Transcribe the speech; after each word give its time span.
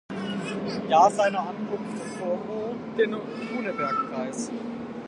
Jahr 0.89 1.11
seiner 1.11 1.41
Ankunft 1.49 1.91
in 1.93 2.17
Porvoo, 2.19 2.73
den 2.97 3.13
Runeberg-Preis. 3.13 4.49